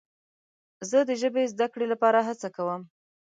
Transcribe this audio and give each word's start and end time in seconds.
زه 0.89 0.99
د 1.09 1.11
ژبې 1.21 1.43
زده 1.53 1.67
کړې 1.73 1.85
لپاره 1.93 2.19
هڅه 2.27 2.47
کوم. 2.55 2.81